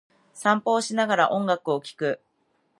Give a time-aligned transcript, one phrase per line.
[0.33, 2.21] 散歩をしながら、音楽を聴く。